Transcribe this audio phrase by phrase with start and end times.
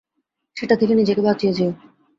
[0.57, 1.71] সেটা থেকে নিজেকে বাঁচিয়ে যেও।